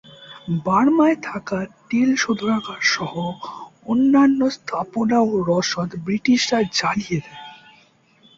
বার্মায় 0.65 1.17
থাকা 1.21 1.59
তেল 1.89 2.09
শোধনাগারসহ 2.15 3.13
অন্যান্য 3.85 4.39
স্থাপনা 4.49 5.17
ও 5.21 5.33
রসদ 5.49 5.89
ব্রিটিশরা 6.05 6.59
জ্বালিয়ে 6.77 7.19
দেয়। 7.25 7.41